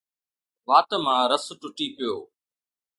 وات 0.67 0.89
مان 1.03 1.19
رس 1.31 1.45
ٽٽي 1.61 1.87
پيو 1.95 2.15